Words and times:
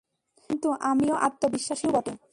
কিন্তু 0.49 0.67
আমিও 0.81 1.15
আত্মবিশ্বাসীও 1.27 1.91
বটে। 1.95 2.13